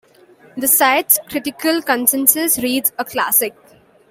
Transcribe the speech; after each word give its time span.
The 0.57 0.67
site's 0.67 1.19
critical 1.29 1.79
consensus 1.83 2.57
reads, 2.57 2.91
A 2.97 3.05
classic. 3.05 3.53